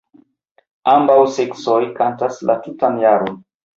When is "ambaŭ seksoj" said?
0.93-1.77